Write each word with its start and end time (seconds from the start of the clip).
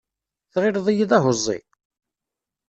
Tɣilleḍ-iyi 0.53 1.05
d 1.09 1.11
ahuẓẓi? 1.17 1.59